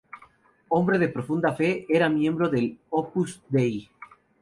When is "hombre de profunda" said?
0.77-1.53